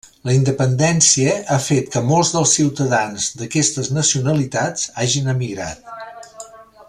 La 0.27 0.33
independència 0.35 1.33
ha 1.55 1.57
fet 1.65 1.91
que 1.95 2.01
molts 2.13 2.31
dels 2.37 2.55
ciutadans 2.59 3.29
d'aquestes 3.41 3.93
nacionalitats 3.99 4.89
hagin 5.05 5.33
emigrat. 5.37 5.97